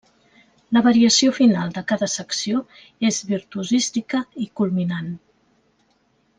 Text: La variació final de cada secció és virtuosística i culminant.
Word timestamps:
La 0.77 0.81
variació 0.87 1.33
final 1.39 1.75
de 1.75 1.83
cada 1.91 2.09
secció 2.15 2.63
és 3.11 3.21
virtuosística 3.35 4.25
i 4.47 4.51
culminant. 4.63 5.15